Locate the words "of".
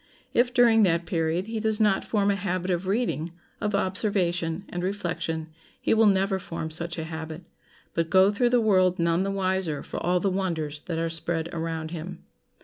2.71-2.87, 3.61-3.75